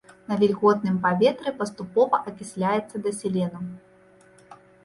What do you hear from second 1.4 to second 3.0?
паступова акісляецца